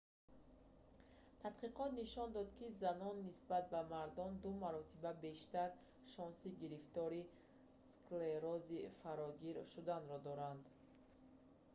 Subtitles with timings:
[1.43, 5.69] тадқиқот нишон дод ки занон нисбат ба мардон ду маротиба бештар
[6.11, 7.21] шонси гирифтори
[7.77, 10.63] сф склерози фарогир шуданро доранд